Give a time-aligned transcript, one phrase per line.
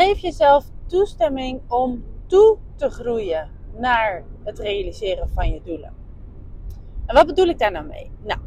[0.00, 5.94] Geef jezelf toestemming om toe te groeien naar het realiseren van je doelen.
[7.06, 8.10] En wat bedoel ik daar nou mee?
[8.22, 8.40] Nou,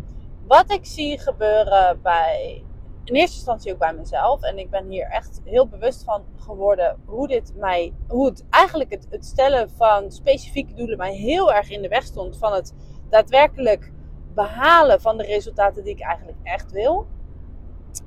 [0.47, 2.63] wat ik zie gebeuren bij,
[3.03, 7.01] in eerste instantie ook bij mezelf, en ik ben hier echt heel bewust van geworden
[7.05, 11.69] hoe dit mij, hoe het eigenlijk het, het stellen van specifieke doelen mij heel erg
[11.69, 12.73] in de weg stond van het
[13.09, 13.91] daadwerkelijk
[14.33, 17.07] behalen van de resultaten die ik eigenlijk echt wil.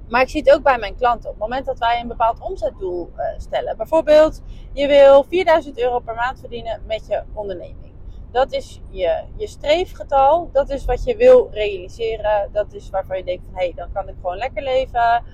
[0.08, 1.30] Maar ik zie het ook bij mijn klanten.
[1.30, 3.76] Op het moment dat wij een bepaald omzetdoel uh, stellen.
[3.76, 4.42] Bijvoorbeeld,
[4.72, 7.92] je wil 4000 euro per maand verdienen met je onderneming.
[8.30, 10.50] Dat is je, je streefgetal.
[10.52, 12.48] Dat is wat je wil realiseren.
[12.52, 15.24] Dat is waarvan je denkt van, hé, hey, dan kan ik gewoon lekker leven.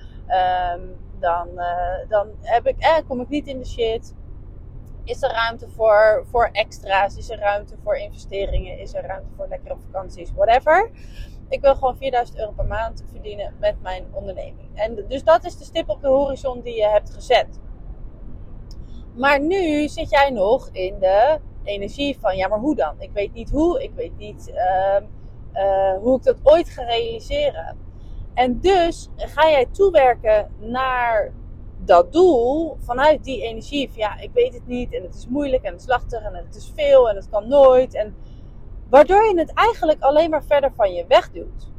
[0.75, 4.15] Um, dan, uh, dan heb ik, eh, kom ik niet in de shit.
[5.03, 7.17] Is er ruimte voor, voor extra's?
[7.17, 8.79] Is er ruimte voor investeringen?
[8.79, 10.31] Is er ruimte voor lekkere vakanties?
[10.33, 10.89] Whatever.
[11.49, 14.69] Ik wil gewoon 4000 euro per maand verdienen met mijn onderneming.
[14.73, 17.59] En dus dat is de stip op de horizon die je hebt gezet.
[19.15, 22.95] Maar nu zit jij nog in de energie van, ja, maar hoe dan?
[22.99, 25.01] Ik weet niet hoe, ik weet niet uh,
[25.53, 27.77] uh, hoe ik dat ooit ga realiseren.
[28.33, 31.33] En dus ga jij toewerken naar
[31.85, 35.63] dat doel vanuit die energie van, ja, ik weet het niet en het is moeilijk
[35.63, 37.93] en het en het is veel en het kan nooit.
[37.93, 38.15] En
[38.93, 41.71] Waardoor je het eigenlijk alleen maar verder van je wegduwt.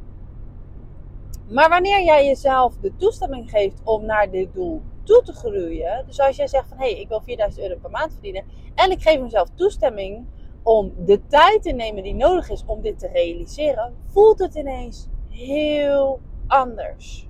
[1.49, 6.03] Maar wanneer jij jezelf de toestemming geeft om naar dit doel toe te groeien.
[6.07, 8.43] Dus als jij zegt van hé, hey, ik wil 4000 euro per maand verdienen.
[8.75, 10.25] En ik geef mezelf toestemming
[10.63, 13.93] om de tijd te nemen die nodig is om dit te realiseren.
[14.07, 17.27] Voelt het ineens heel anders.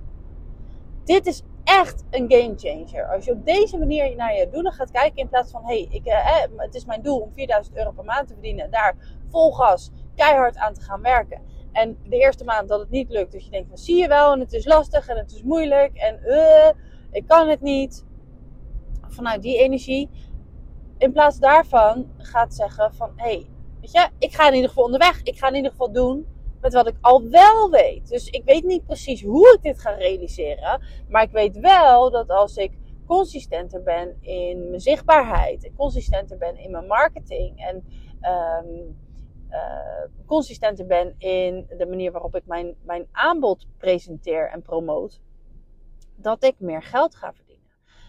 [1.04, 3.14] Dit is echt een game changer.
[3.14, 6.12] Als je op deze manier naar je doelen gaat kijken in plaats van hey, eh,
[6.12, 8.96] eh, het is mijn doel om 4000 euro per maand te verdienen en daar
[9.30, 11.40] vol gas keihard aan te gaan werken.
[11.72, 14.32] En de eerste maand dat het niet lukt, dat je denkt van zie je wel
[14.32, 16.68] en het is lastig en het is moeilijk en uh,
[17.10, 18.04] ik kan het niet.
[19.08, 20.10] Vanuit die energie.
[20.98, 23.46] In plaats daarvan gaat zeggen van hé, hey,
[23.80, 25.22] weet je, ik ga in ieder geval onderweg.
[25.22, 26.26] Ik ga in ieder geval doen
[26.74, 28.08] wat ik al wel weet.
[28.08, 30.80] Dus ik weet niet precies hoe ik dit ga realiseren.
[31.08, 32.72] Maar ik weet wel dat als ik
[33.06, 35.64] consistenter ben in mijn zichtbaarheid.
[35.64, 37.58] En consistenter ben in mijn marketing.
[37.58, 37.84] En
[38.20, 38.96] um,
[39.50, 45.20] uh, consistenter ben in de manier waarop ik mijn, mijn aanbod presenteer en promoot.
[46.16, 47.56] Dat ik meer geld ga verdienen.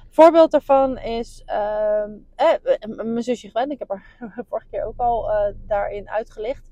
[0.09, 2.03] Voorbeeld daarvan is uh,
[2.35, 2.55] eh,
[2.95, 3.71] mijn zusje Gwen.
[3.71, 4.17] Ik heb haar
[4.49, 6.69] vorige keer ook al uh, daarin uitgelicht.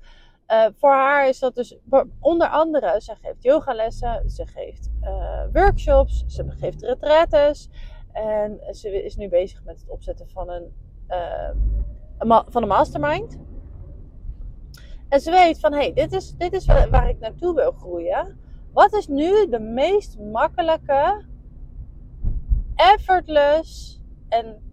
[0.50, 1.78] Uh, voor haar is dat dus
[2.20, 7.68] onder andere, ze geeft yogalessen, ze geeft uh, workshops, ze geeft retraites.
[8.12, 10.72] En ze is nu bezig met het opzetten van een,
[12.18, 13.38] een van een mastermind.
[15.08, 18.38] En ze weet van, hé, hey, dit, is, dit is waar ik naartoe wil groeien.
[18.72, 21.24] Wat is nu de meest makkelijke,
[22.74, 24.72] effortless en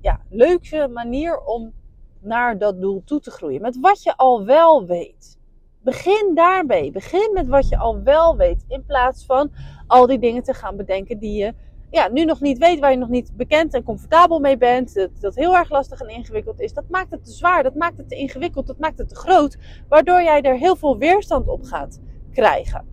[0.00, 1.72] ja, leukste manier om
[2.22, 3.60] naar dat doel toe te groeien.
[3.60, 5.38] Met wat je al wel weet.
[5.82, 6.90] Begin daarmee.
[6.90, 8.64] Begin met wat je al wel weet.
[8.68, 9.52] In plaats van
[9.86, 11.54] al die dingen te gaan bedenken die je
[11.90, 14.94] ja, nu nog niet weet, waar je nog niet bekend en comfortabel mee bent.
[14.94, 16.72] Dat, dat heel erg lastig en ingewikkeld is.
[16.72, 17.62] Dat maakt het te zwaar.
[17.62, 18.66] Dat maakt het te ingewikkeld.
[18.66, 19.56] Dat maakt het te groot.
[19.88, 22.00] Waardoor jij er heel veel weerstand op gaat
[22.32, 22.86] krijgen.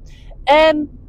[0.43, 0.99] En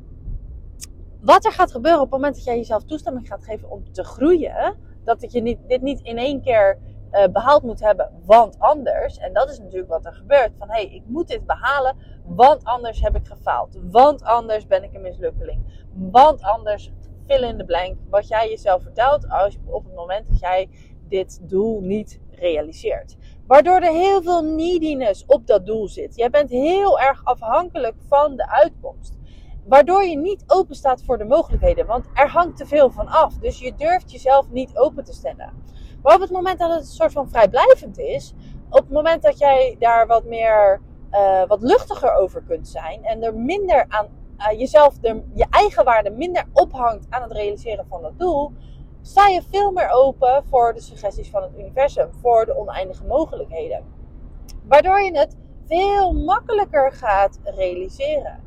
[1.20, 4.04] wat er gaat gebeuren op het moment dat jij jezelf toestemming gaat geven om te
[4.04, 4.76] groeien.
[5.04, 6.78] Dat het je niet, dit niet in één keer
[7.12, 9.18] uh, behaald moet hebben, want anders.
[9.18, 10.52] En dat is natuurlijk wat er gebeurt.
[10.58, 13.78] Van hé, hey, ik moet dit behalen, want anders heb ik gefaald.
[13.90, 15.88] Want anders ben ik een mislukkeling.
[15.92, 16.92] Want anders
[17.26, 20.68] fill in de blank wat jij jezelf vertelt als, op het moment dat jij
[21.08, 23.16] dit doel niet realiseert.
[23.46, 26.16] Waardoor er heel veel neediness op dat doel zit.
[26.16, 29.18] Jij bent heel erg afhankelijk van de uitkomst.
[29.64, 31.86] Waardoor je niet open staat voor de mogelijkheden.
[31.86, 33.34] Want er hangt te veel van af.
[33.34, 35.52] Dus je durft jezelf niet open te stellen.
[36.02, 38.34] Maar op het moment dat het een soort van vrijblijvend is,
[38.68, 40.80] op het moment dat jij daar wat meer,
[41.12, 44.06] uh, wat luchtiger over kunt zijn en er minder aan
[44.38, 48.52] uh, jezelf, de, je eigen waarde minder ophangt aan het realiseren van dat doel,
[49.02, 53.84] sta je veel meer open voor de suggesties van het universum, voor de oneindige mogelijkheden.
[54.64, 55.36] Waardoor je het
[55.66, 58.42] veel makkelijker gaat realiseren.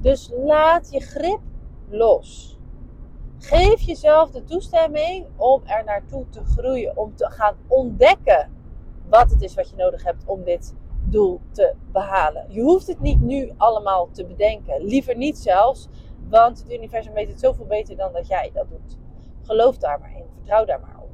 [0.00, 1.40] Dus laat je grip
[1.88, 2.53] los.
[3.44, 6.96] Geef jezelf de toestemming om er naartoe te groeien.
[6.96, 8.52] Om te gaan ontdekken
[9.08, 10.74] wat het is wat je nodig hebt om dit
[11.04, 12.46] doel te behalen.
[12.48, 14.84] Je hoeft het niet nu allemaal te bedenken.
[14.84, 15.88] Liever niet zelfs,
[16.28, 18.98] want het universum weet het zoveel beter dan dat jij dat doet.
[19.42, 20.26] Geloof daar maar in.
[20.34, 21.10] Vertrouw daar maar op.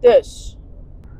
[0.00, 0.58] Dus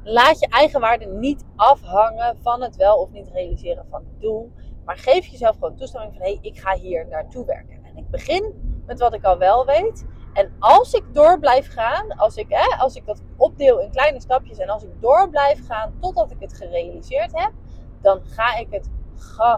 [0.05, 4.53] laat je eigen waarde niet afhangen van het wel of niet realiseren van het doel.
[4.85, 7.86] Maar geef jezelf gewoon toestemming van hé, hey, ik ga hier naartoe werken.
[7.97, 8.55] Ik begin
[8.87, 10.05] met wat ik al wel weet.
[10.33, 14.21] En als ik door blijf gaan, als ik, hè, als ik dat opdeel in kleine
[14.21, 17.53] stapjes en als ik door blijf gaan totdat ik het gerealiseerd heb,
[18.01, 18.91] dan ga ik het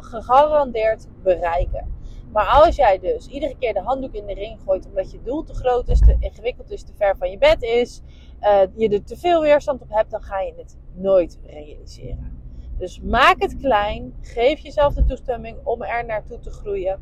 [0.00, 1.96] gegarandeerd bereiken.
[2.32, 5.44] Maar als jij dus iedere keer de handdoek in de ring gooit omdat je doel
[5.44, 8.02] te groot is, te ingewikkeld is, te ver van je bed is,
[8.40, 12.36] uh, je er te veel weerstand op hebt, dan ga je het nooit realiseren.
[12.78, 17.00] Dus maak het klein, geef jezelf de toestemming om er naartoe te groeien,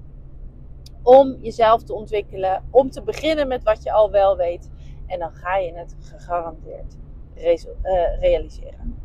[1.06, 4.70] om jezelf te ontwikkelen, om te beginnen met wat je al wel weet.
[5.06, 6.96] En dan ga je het gegarandeerd
[7.36, 8.95] uh, realiseren.